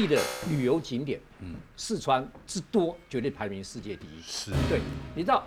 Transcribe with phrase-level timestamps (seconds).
[0.00, 4.22] 丽的旅游景点，嗯，四川之多，绝对排名世界第一。
[4.22, 4.80] 是，对，
[5.14, 5.46] 你知道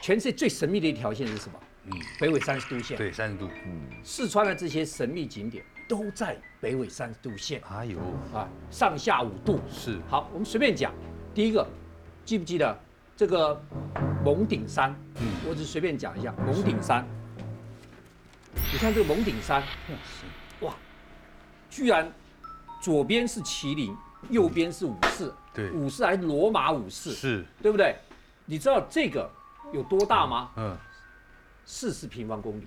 [0.00, 1.58] 全世界最神秘的一条线是什么？
[1.86, 2.96] 嗯，北纬三十度线。
[2.96, 3.48] 对，三十度。
[3.66, 7.60] 嗯四川的这些神秘景点都在北纬三十度线。
[7.70, 7.98] 哎呦，
[8.32, 9.60] 啊，上下五度。
[9.70, 10.92] 是，好，我们随便讲。
[11.34, 11.66] 第一个，
[12.24, 12.78] 记不记得
[13.16, 13.60] 这个
[14.24, 14.94] 蒙顶山？
[15.16, 17.06] 嗯，我只随便讲一下蒙顶山。
[18.72, 19.62] 你看这个蒙顶山，
[20.60, 20.74] 哇，
[21.70, 22.10] 居然
[22.80, 23.96] 左边是麒麟，
[24.30, 27.96] 右边是武士，对，武士还是罗马武士，是，对不对？
[28.46, 29.30] 你知道这个
[29.72, 30.50] 有多大吗？
[30.56, 30.76] 嗯，
[31.64, 32.66] 四十平方公里，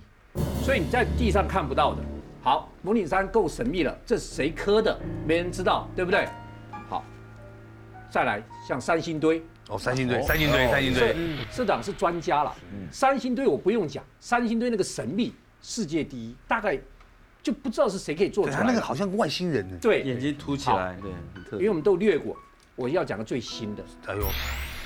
[0.62, 2.02] 所以你在地上看不到的。
[2.42, 4.98] 好，蒙顶山够神秘了，这是谁刻的？
[5.26, 6.28] 没人知道，对不对？
[6.88, 7.04] 好，
[8.10, 11.16] 再来像三星堆，哦，三星堆，三星堆，三星堆，
[11.50, 12.54] 社长是专家了。
[12.90, 15.32] 三星堆我不用讲，三星堆那个神秘。
[15.64, 16.76] 世界第一，大概
[17.42, 18.56] 就不知道是谁可以做出来。
[18.56, 19.76] 他那个好像外星人呢。
[19.80, 21.58] 对，眼睛凸起来，对，很特别。
[21.58, 22.36] 因为我们都略过，
[22.76, 23.82] 我要讲个最新的。
[24.06, 24.24] 哎呦，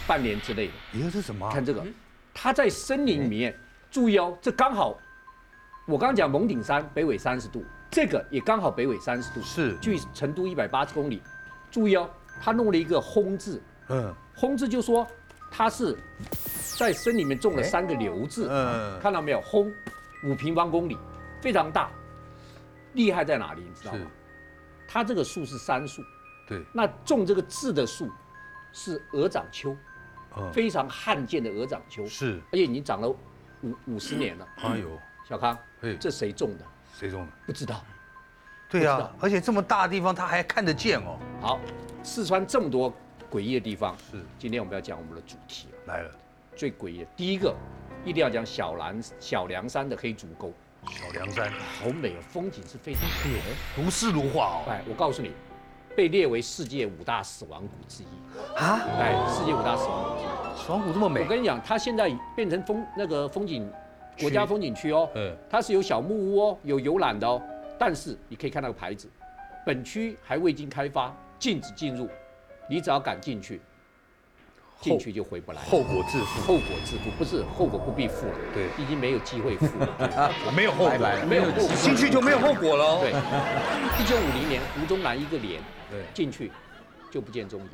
[0.06, 0.72] 半年之类的。
[0.92, 1.50] 你看是什么？
[1.50, 1.84] 看这个，
[2.32, 3.54] 它在森林里面。
[3.88, 4.98] 注意哦，这刚好，
[5.86, 9.40] 我刚刚讲蒙顶山北纬三十度，这个也刚好北纬三十度。
[9.42, 9.76] 是。
[9.78, 11.22] 距成都一百八十公里。
[11.70, 12.10] 注意哦，
[12.40, 13.62] 他弄了一个“轰”字。
[13.88, 14.14] 嗯。
[14.34, 15.06] 轰字就说
[15.50, 15.96] 他是
[16.76, 18.48] 在森里面种了三个“刘”字。
[18.50, 18.98] 嗯。
[19.00, 19.40] 看到没有？
[19.40, 19.72] 轰。
[20.24, 20.98] 五平方公里，
[21.40, 21.88] 非常大，
[22.96, 23.62] 厉害在哪里？
[23.62, 24.10] 你知道吗？
[24.88, 26.02] 它这个树是杉树，
[26.48, 26.64] 对。
[26.72, 28.10] 那种这个字的树
[28.72, 29.76] 是鹅掌楸，
[30.52, 32.04] 非常罕见的鹅掌楸。
[32.08, 34.48] 是，而且已经长了五五十年了。
[34.56, 35.56] 哎呦，小康，
[36.00, 36.64] 这谁种的？
[36.92, 37.32] 谁种的？
[37.46, 37.84] 不知道。
[38.68, 41.18] 对呀，而且这么大的地方，他还看得见哦。
[41.40, 41.60] 好，
[42.02, 42.92] 四川这么多
[43.30, 44.24] 诡异的地方，是。
[44.38, 45.92] 今天我们要讲我们的主题了。
[45.92, 46.10] 来了，
[46.56, 47.54] 最诡异的第一个。
[48.04, 50.52] 一定要讲小兰小梁山的黑竹沟，
[50.90, 53.40] 小梁山好美啊，风景是非常美，
[53.76, 54.64] 如诗如画哦。
[54.68, 55.32] 哎，我告诉你，
[55.96, 58.06] 被列为世界五大死亡谷之一
[58.56, 58.80] 啊！
[58.98, 61.22] 哎，世界五大死亡谷之一，死亡谷这么美。
[61.22, 63.70] 我跟你讲，它现在变成风那个风景
[64.20, 67.42] 国家风景区哦，嗯，它是有小木屋哦，有游览的哦，
[67.78, 69.08] 但是你可以看那个牌子，
[69.64, 72.08] 本区还未经开发，禁止进入，
[72.70, 73.60] 你只要敢进去。
[74.80, 76.40] 进去就回不来，后果自负。
[76.42, 80.98] 后果自负不是后果不必负了，对，已经没有机会负了， 没有后果，
[81.28, 83.00] 没有后果，进去就没有后果了。
[83.00, 85.60] 对，一九五零年胡宗南一个连，
[85.90, 86.52] 对，进去
[87.10, 87.70] 就不见踪影，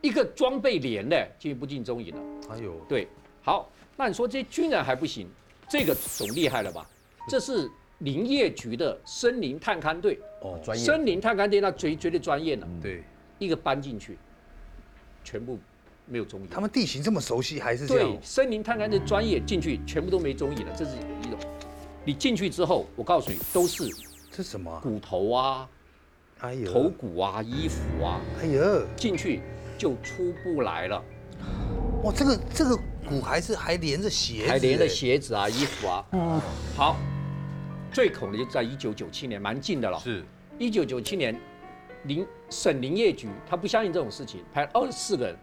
[0.00, 2.20] 一个装备连的进去不见踪影了。
[2.50, 3.06] 哎呦，对，
[3.42, 5.28] 好，那你说这些军人还不行，
[5.68, 6.86] 这个总厉害了吧？
[7.28, 13.04] 这是林业局的森林探勘队，哦，专业，森林探勘队那绝绝对专业了，对，
[13.38, 14.18] 一个搬进去，
[15.22, 15.56] 全部。
[16.06, 18.10] 没有踪影，他们地形这么熟悉，还是这样？
[18.10, 20.72] 对，森林探勘的专业进去，全部都没踪影了。
[20.76, 20.90] 这是
[21.22, 21.38] 一种，
[22.04, 23.88] 你进去之后，我告诉你，都是
[24.30, 25.68] 这什么骨头啊，
[26.40, 29.40] 哎呦，头骨啊，衣服啊，哎呦，进去
[29.78, 31.02] 就出不来了。
[32.02, 32.76] 哇，这个这个
[33.08, 36.04] 骨还是还连着鞋子，还连着鞋子啊，衣服啊。
[36.12, 36.40] 嗯，
[36.76, 36.96] 好，
[37.92, 39.98] 最恐的就在一九九七年，蛮近的了。
[40.00, 40.24] 是，
[40.58, 41.38] 一九九七年，
[42.04, 45.36] 林省林业局他不相信这种事情，派二十四个人。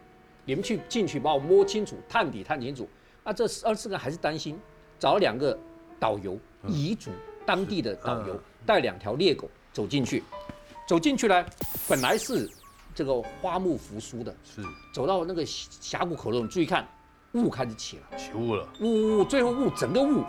[0.50, 2.90] 你们去进去把我摸清楚、探底探清楚。
[3.24, 4.60] 啊，这二十四个还是担心，
[4.98, 5.56] 找了两个
[6.00, 7.12] 导游，彝族
[7.46, 10.24] 当地的导游，带两条猎狗走进去。
[10.88, 11.46] 走进去呢，
[11.88, 12.50] 本来是
[12.96, 16.88] 这个花木扶疏的，是走到那个峡谷口中，注意看，
[17.34, 20.24] 雾开始起了，起雾了，雾雾，最后雾整个雾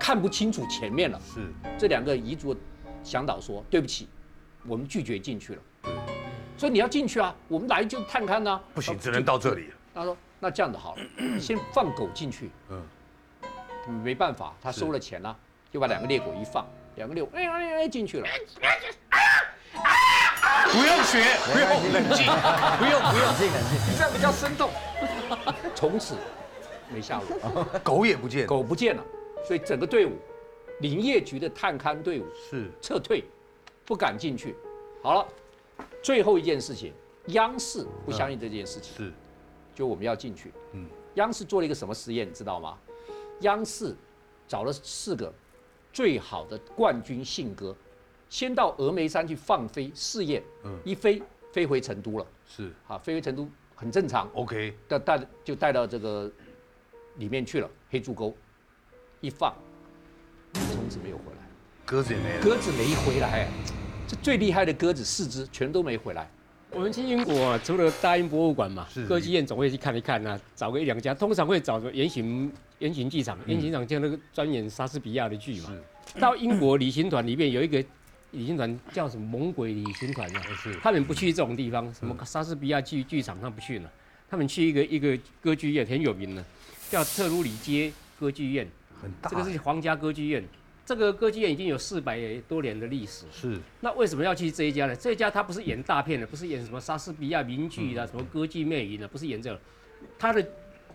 [0.00, 1.20] 看不清楚前面了。
[1.20, 2.56] 是这两个彝族
[3.02, 4.08] 向导说：“对不起，
[4.66, 5.62] 我们拒绝进去了。”
[6.56, 8.60] 所以你要进去啊，我们来就探勘呢。
[8.74, 9.70] 不行，只能到这里。
[9.92, 11.02] 他说：“那这样子好了，
[11.38, 12.82] 先放狗进去。”嗯，
[14.02, 15.36] 没办法，他收了钱了，
[15.72, 16.66] 就把两个猎狗一放，
[16.96, 18.26] 两个猎狗哎哎哎进去了。
[20.70, 21.22] 不用学，
[21.52, 22.26] 不用冷静，
[22.78, 24.70] 不用不用冷静冷静，这样比较生动。
[25.74, 26.16] 从此
[26.92, 29.04] 没下文， 狗也不见，狗不见了，
[29.46, 30.12] 所以整个队伍，
[30.80, 33.24] 林业局的探勘队伍是撤退，
[33.84, 34.54] 不敢进去。
[35.02, 35.26] 好了。
[36.04, 36.92] 最后一件事情，
[37.28, 39.12] 央视不相信这件事情，是，
[39.74, 40.52] 就我们要进去。
[40.72, 42.78] 嗯，央视做了一个什么实验，你知道吗？
[43.40, 43.96] 央视
[44.46, 45.32] 找了四个
[45.94, 47.74] 最好的冠军信鸽，
[48.28, 50.42] 先到峨眉山去放飞试验。
[50.64, 52.26] 嗯，一飞飞回成都了。
[52.46, 54.28] 是，啊，飞回成都很正常。
[54.34, 56.30] OK，带带就带到这个
[57.16, 58.36] 里面去了黑猪沟，
[59.22, 59.54] 一放，
[60.52, 61.48] 从此没有回来。
[61.86, 63.48] 鸽子也没，鸽子没回来。
[64.14, 66.28] 这最厉害的鸽子四只全都没回来。
[66.70, 75.72] 我们去英国除了大英博物馆嘛，歌剧院总会去看一看呐，找个一两家，通常会找个圆形圆形剧场，圆形剧场就那个专演莎士比亚的剧嘛。
[76.20, 77.84] 到英国旅行团里面有一个
[78.30, 80.42] 旅行团叫什么猛鬼旅行团啊，
[80.80, 83.90] 他们不去这种地方，什么莎士比亚剧剧场他不去了，
[84.28, 86.44] 他们去一个一个歌剧院很有名的，
[86.90, 88.68] 叫特鲁里街歌剧院，
[89.00, 90.44] 很大，这个是皇家歌剧院。
[90.84, 93.24] 这个歌剧院已经有四百多年的历史。
[93.32, 93.58] 是。
[93.80, 94.94] 那为什么要去这一家呢？
[94.94, 99.60] 这一家他不是演大片的，不是演什么莎士比亚名剧的，什么歌剧魅影的，不是演这个。
[100.18, 100.46] 他的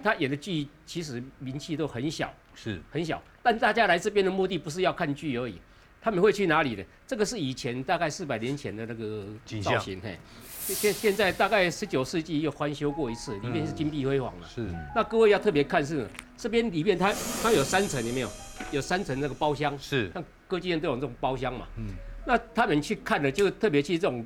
[0.04, 3.22] 他演的剧其实名气都很小，是很小。
[3.42, 5.56] 但大家来这边的目的不是要看剧而已，
[6.02, 6.84] 他们会去哪里呢？
[7.06, 9.26] 这个是以前大概四百年前的那个
[9.62, 10.18] 造型，嘿。
[10.62, 14.48] 现现在大概十九世纪又翻修过一次，里面是金碧辉煌的。
[14.48, 14.68] 是。
[14.96, 16.08] 那各位要特别看是
[16.38, 17.12] 这边里面它
[17.42, 18.30] 它有三层，有没有？
[18.72, 19.78] 有三层那个包厢。
[19.80, 20.12] 是。
[20.14, 21.68] 像歌剧院都有这种包厢嘛。
[21.78, 21.88] 嗯。
[22.26, 24.24] 那他们去看的就特别去这种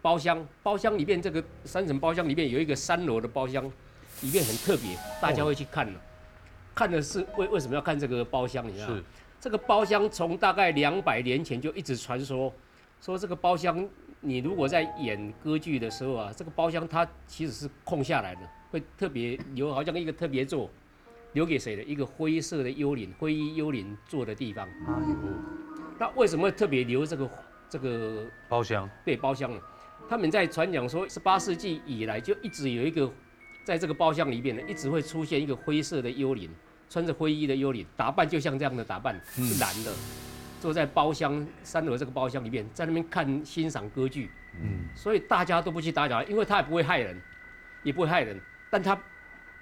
[0.00, 3.64] 包厢，包厢里面这个三层包厢里面有一个三楼的包厢，
[4.20, 5.92] 里面很特别，大家会去看的。
[6.72, 8.66] 看的是为为什么要看这个包厢？
[8.68, 9.02] 你知道吗？
[9.44, 12.50] 这个包厢从大概两百年前就一直传说，
[12.98, 13.86] 说这个包厢。
[14.22, 20.70] 你如果在演歌剧的时候啊，这个包厢它其实是空下来的，会特别留，好像一个特别座，
[21.34, 21.82] 留给谁的？
[21.82, 24.66] 一个灰色的幽灵，灰衣幽灵坐的地方。
[24.66, 25.14] 哎呦，
[25.98, 27.30] 那为什么特别留这个
[27.68, 28.88] 这个包厢？
[29.04, 29.60] 对，包厢呢？
[30.08, 33.12] 他们在传讲说，十八世纪以来就一直有一个，
[33.62, 36.48] 在这个包厢里面呢，一直会出现一个灰色的幽灵，
[36.88, 39.92] 穿着灰衣的幽灵，打扮就像这样的打扮，是男的。
[40.60, 47.20] 坐在包厢三楼这个包厢里面，在那边看欣赏歌剧，嗯，所以大家都不去打扰，因为他也不会害人，
[47.82, 48.40] 也不会害人，
[48.70, 48.98] 但他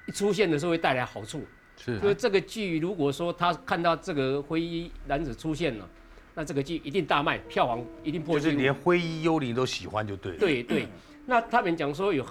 [0.06, 1.44] 一出现的时候会带来好处，
[1.76, 5.88] 是，所以这个剧如果说他看到这个灰衣男子出现了，
[6.34, 10.36] 那这个剧一定大卖，票房一定破就是连灰衣幽灵都喜欢就对。
[10.36, 10.86] 对对，
[11.26, 12.24] 那他们讲说有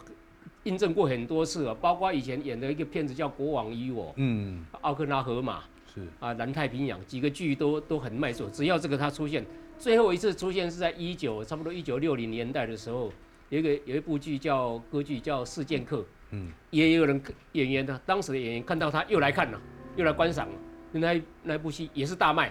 [0.63, 5.63] 印证过很多次啊，包括以前演的一个片子叫《国王与我》，嗯，奥克纳河马。
[5.93, 9.45] 是啊，南太平洋几个剧都都很卖座，只要这个他出现，
[9.77, 13.11] 最后一次出现是在一九差不多一九六零年代的时候，
[13.49, 15.97] 有一个有一部剧叫歌剧叫《事件客》，
[16.29, 17.21] 嗯，也有人
[17.51, 19.59] 演员呢，当时的演员看到他又来看了，
[19.97, 20.53] 又来观赏了，
[20.93, 22.49] 那那部戏也是大卖，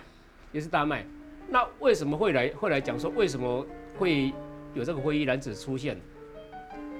[0.52, 1.06] 也是大卖。
[1.48, 3.66] 那为什么会来会来讲说为什么
[3.96, 4.30] 会
[4.74, 5.98] 有这个灰衣男子出现？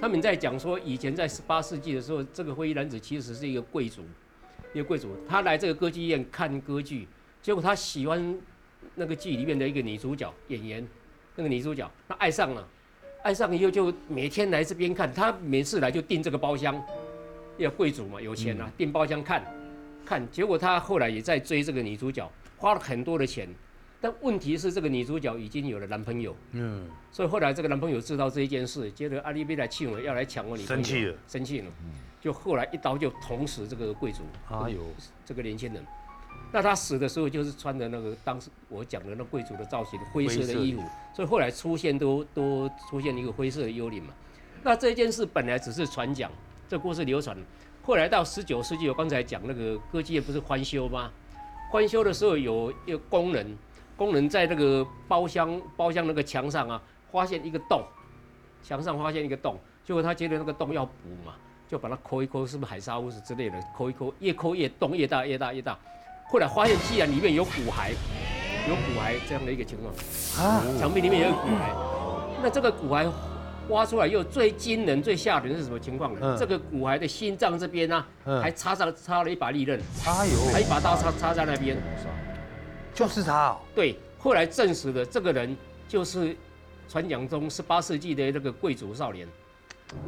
[0.01, 4.01] 他们在讲说以前在十八世纪的时候，这个灰衣男子其实是一个贵族。
[4.73, 7.07] 一个贵族，他来这个歌剧院看歌剧，
[7.41, 8.35] 结果他喜欢
[8.95, 10.87] 那个剧里面的一个女主角演员，
[11.35, 12.67] 那个女主角，他爱上了，
[13.21, 16.81] 爱上以后就每天来这边看，他每次来就订这个包厢，
[17.57, 19.43] 要贵族嘛，有钱啊，订包厢看，
[20.03, 22.27] 看，结果他后来也在追这个女主角，
[22.57, 23.47] 花了很多的钱，
[24.01, 31.67] 但问题是这个女主角已经有了男朋友，嗯，所以后来这个男朋友知道这一件事，觉得阿丽贝来气我，要来抢我女朋友，生气了，生气了。
[32.19, 34.79] 就后来一刀就捅死这个贵族，哎呦，
[35.23, 35.85] 这个年轻人，
[36.51, 40.81] 那他死的时候就是穿的那个当时我讲的那贵族的造型，灰色的衣服，
[41.15, 44.13] 所以后来出现都都出现一个灰色的幽灵嘛。
[44.63, 46.31] 那这件事本来只是传讲，
[46.67, 47.37] 这故事流传，
[47.83, 51.11] 后来到十九世纪，我刚才讲那个歌剧院不是翻修吗？
[51.71, 53.57] 翻修的时候有一个工人，
[54.01, 56.81] 工人在那个包厢包厢那个墙上啊，
[57.11, 57.83] 发现一个洞，
[58.63, 60.91] 墙上发现一个洞，结果他觉得那个洞要补
[61.23, 61.33] 嘛。
[61.69, 63.57] 就把它抠一抠，是不是海沙屋子之类的？
[63.77, 65.77] 抠一抠，越抠越洞越大，越大越大。
[66.27, 67.91] 后来发现，既然里面有骨骸，
[68.67, 69.93] 有骨骸这样的一个情况
[70.43, 72.41] 啊，墙壁里面有骨骸。
[72.41, 73.09] 那这个骨骸
[73.69, 76.35] 挖出来又最惊人、最吓人是什么情况呢？
[76.37, 78.03] 这个骨骸的心脏这边呢，
[78.41, 81.77] 还插上插了一把利刃，哎呦，还一把刀插插在那边，
[82.93, 83.57] 就是他。
[83.73, 85.55] 对，后来证实了，这个人
[85.87, 86.35] 就是
[86.87, 89.27] 传讲中十八世纪的那个贵族少年。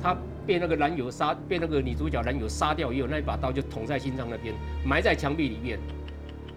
[0.01, 0.15] 他
[0.47, 5.77] 被那个男友杀，被那个女主角男友杀掉，以后那一把刀就捅在心脏那边，埋在墙壁里面。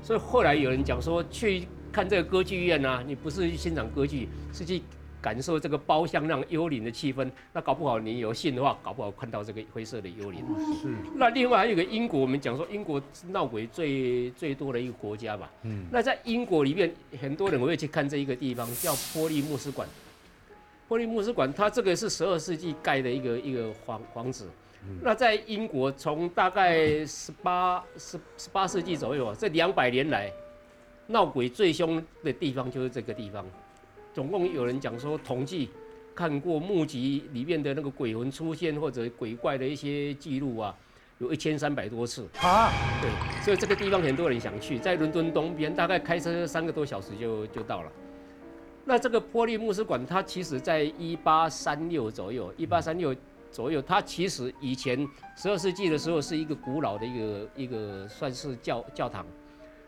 [0.00, 4.80] 所以后来有人讲说，去看这个歌剧院啊，你不是去欣赏歌剧，是去
[5.26, 7.28] 感受这个包厢那种幽灵的气氛。
[7.52, 10.40] 那搞不好你有信的话，搞不好看到这个灰色的幽灵。
[10.80, 10.94] 是。
[11.16, 15.50] 那另外还有个英国，我们讲说英国闹鬼最最多的一个国家吧。
[15.62, 15.84] 嗯。
[15.90, 19.88] 那在英国里面，很多人会去看这一个地方，叫波利牧师馆。
[20.88, 24.48] 玻璃牧师馆，它这个是十二世纪盖的一个一个房房子。
[25.02, 30.30] 那在英国，从大概十八十十八世纪左右啊，这两百年来
[31.08, 33.44] 闹鬼最凶的地方就是这个地方。
[34.16, 35.68] 总共有人讲说，统计
[36.14, 40.74] 看过墓集里面的那个鬼魂出现或者鬼怪的一些记录啊，
[41.18, 42.70] 有一千三百多次啊。
[43.02, 43.10] 对，
[43.42, 47.92] 所以这个地方很多人想去，在伦敦东边，大概开车三个多小时就就到了。
[48.86, 53.14] 那这个玻利牧师馆，它其实在一八三六左右，一八三六
[53.50, 55.06] 左右，它其实以前
[55.36, 59.26] 十二世纪的时候是一个古老的一个一个算是教教堂。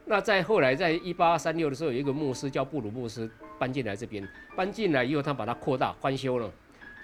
[0.04, 6.50] 那在后来，在一八三六的时候，有一个牧师叫布鲁牧师搬进来这边，搬进来以后，他把它扩大翻修了，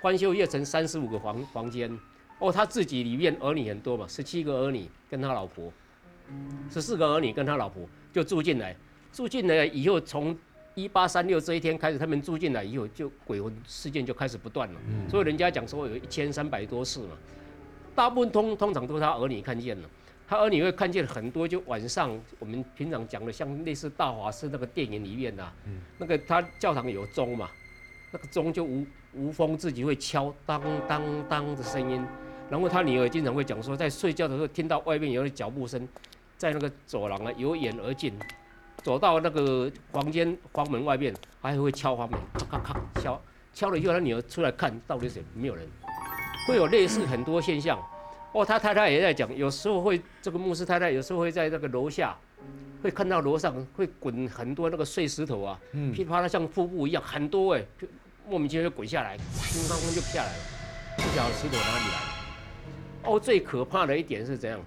[0.01, 1.99] 翻修又成三十五个房房间。
[2.39, 5.73] 哦，他自己里面儿女很多嘛，十七个儿女跟他老婆，
[6.71, 8.77] 十四个儿女跟他老婆就住进来，
[9.13, 10.37] 住进来以后，从
[10.75, 14.81] 一八三六这一天开始，他们住进来以后，就鬼魂事件就开始不断了。
[15.09, 17.17] 所以人家讲说有一千三百多次嘛，
[17.95, 19.89] 大部分通通常都是他儿女看见了。
[20.27, 25.53] 他儿女会看见很多，就晚上我们平常讲的，像类似大法师那个电影里面呐、
[25.99, 27.49] 那个他教堂有钟嘛，
[28.11, 32.03] 那个钟就无无风自己会敲当当当的声音，
[32.51, 35.87] 然后他女儿经常会讲说，在睡觉的时候听到外面有人脚步声，
[36.39, 38.19] 在那个走廊啊由远而近，
[38.83, 43.21] 走到那个房间房门外面，还会敲房门，咔咔咔敲，
[43.53, 45.69] 敲了以后他女儿出来看到底是谁，没有人，
[46.49, 47.79] 会有类似很多现象。
[48.35, 52.19] 哦，他太太也在讲，有时候会这个牧师太太有时候会在那个楼下，
[52.83, 57.87] 会看到楼上会滚很多那个碎石头啊，噼里啪啦像瀑布一样，很多哎、就
[58.29, 60.45] 莫名其妙就滚下来，乒乓乓就下来了，
[60.97, 63.11] 不晓得石头哪里来。
[63.11, 64.61] 哦，最可怕的一点是怎样？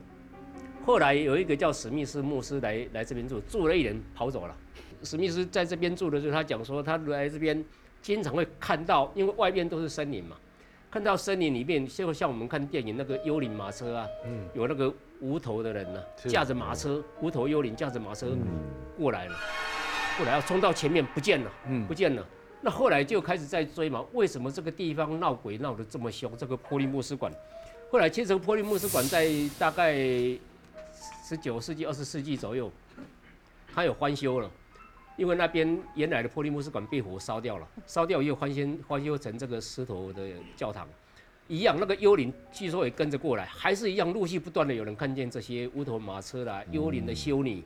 [0.85, 4.55] 后来有一个叫史密斯牧师来来这边住，住了一年跑走了。
[5.03, 7.61] 史密斯在这边住的时候，他讲说他来这边
[8.01, 10.37] 经常会看到，因为外面都是森林嘛，
[10.89, 18.27] 看到森林里面，就像我们看电影那个幽灵马车啊，嗯有那个无头的人呢、是驾着马车，无头幽灵驾着马车
[18.97, 19.35] 过来了，
[20.17, 22.25] 过来要冲到前面不见了，嗯不见了。
[22.61, 26.31] 那后来就开始在追嘛，为什么这个地方闹鬼闹得这么凶？
[26.37, 27.31] 这个波利牧师馆，
[27.91, 29.29] 后来其实波利牧师馆在
[29.59, 32.71] 大概十九世纪、二十世纪左右，
[33.75, 34.49] 它有翻修了。
[35.17, 40.87] 因为那边原来的波利牧师馆被火烧掉了， 烧掉又翻新翻修成这个石头的教堂，
[41.47, 47.63] 一样那个幽灵据说也跟着过来，还是一样陆续不断的有人看见这些乌头马车啦、幽灵的修女。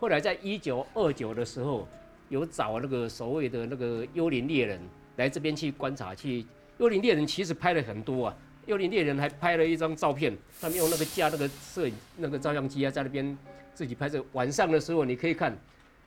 [0.00, 1.86] 后来在一九二九的时候，
[2.30, 4.80] 有找那个所谓的那个幽灵猎人
[5.16, 6.44] 来这边去观察，去
[6.78, 13.36] 幽灵猎人其实拍了很多啊，幽灵猎人还拍了一张照片，他们用那个架那个摄影那个照相机啊，在那边
[13.74, 14.24] 自己拍摄。
[14.32, 15.54] 晚上的时候你可以看。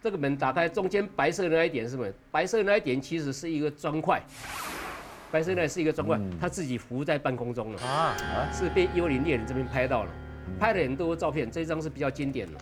[0.08, 2.08] 这个门打开，中间白色的那一点是什么？
[2.32, 4.24] 白色的那一点其实是一个砖块，
[5.30, 8.16] 白色那是一个砖块，它自己浮在半空中了，啊，
[8.54, 10.12] 是被幽灵猎人这边拍到了，
[10.58, 12.58] 拍了很多照片，这张是比较经典的。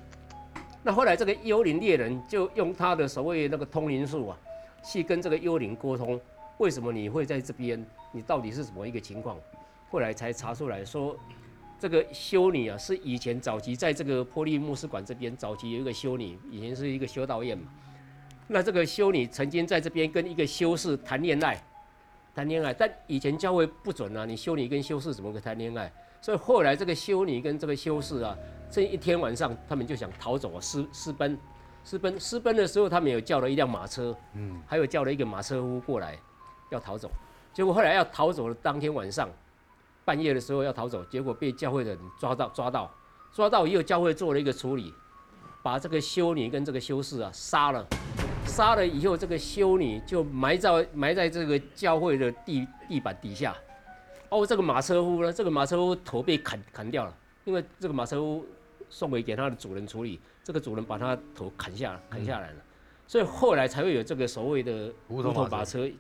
[0.82, 4.38] 那后来这个幽灵猎人就用他的所谓那个通灵术啊，
[4.84, 6.20] 去跟这个幽灵沟通，
[6.58, 7.86] 为什么你会在这边？
[8.12, 9.38] 你到底是什么一个情况？
[9.92, 11.16] 后来才查出来说，
[11.78, 17.66] 这个修女啊，是以前早期在这个波利牧师馆这边，早期有一个修女，以前是一个修道院嘛。
[18.48, 21.62] 那这个修女曾经在这边跟一个修士谈恋爱，
[22.34, 25.92] 谈恋爱，但以前教会不准啊，你修女跟修士怎么个谈恋爱？
[26.22, 28.36] 所以后来这个修女跟这个修士啊，
[28.72, 31.38] 这一天晚上他们就想逃走啊，私私奔，
[31.84, 36.18] 私奔私奔的时候，他们有叫了一辆马车，嗯，还有叫了一个马车夫过来
[36.72, 37.12] 要逃走，
[37.54, 39.30] 结果后来要逃走的当天晚上。
[40.06, 42.90] 半夜的时候要逃走，结果被教会的人抓到，抓到，
[43.34, 44.94] 抓到以后，教会做了一个处理，
[45.64, 47.84] 把这个修女跟这个修士啊杀了，
[48.46, 53.56] 杀了以后，这个修女就埋在埋在这个教会的地地板底下。
[54.30, 58.46] 哦，这个马车夫呢，这个马车夫头被砍砍掉了，因为这个马车夫
[58.90, 62.58] 送回给他的主人处理，这个主人把他头砍下砍下来了，
[63.08, 65.58] 所以后来才会有这个所谓的无头马车。
[65.58, 65.92] 马车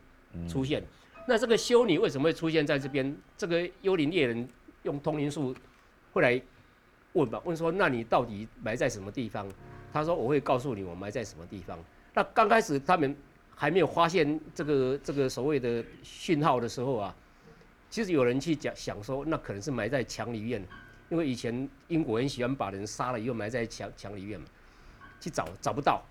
[0.47, 0.83] 出现。
[1.27, 3.15] 那这个修女为什么会出现在这边？
[3.36, 4.48] 这个幽灵猎人
[4.84, 5.55] 用通灵术
[6.13, 6.39] 会来
[7.13, 9.48] 问吧，问说：那你到底埋在什么地方？
[9.91, 11.79] 他说：我会告诉你我埋在什么地方。
[12.13, 13.15] 那刚开始他们
[13.55, 17.15] 还没有发现这个这个所谓的讯号的时候啊，
[17.89, 20.63] 其实有人去讲想说，那可能是埋在墙里面，
[21.10, 24.46] 因为以前英国人喜欢把人杀了以后埋在墙墙里面嘛，
[25.20, 26.03] 去找找不到，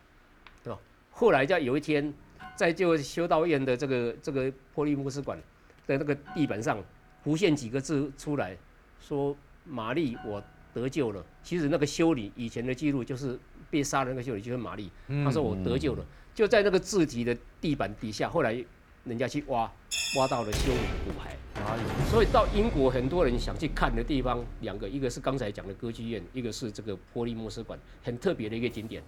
[0.64, 0.80] 对吧？
[1.10, 2.12] 后来在有一天。
[2.56, 5.38] 在就修道院的这个这个波利牧师馆
[5.86, 6.82] 的那个地板上
[7.22, 8.56] 浮现几个字出来，
[9.00, 11.24] 说玛丽我得救了。
[11.42, 13.38] 其实那个修女以前的记录就是
[13.70, 14.90] 被杀的那个修女就是玛丽，
[15.24, 18.52] 她说我得救了，就在那个字体的地板底下，后来
[19.04, 19.70] 人家去挖
[20.18, 21.34] 挖到了修女的骨骸。
[22.10, 29.02] 所以到英国很多人想去看的地方，两个，一个是刚才讲的歌剧院，一个是这个波利牧师馆，很特别的一个景点。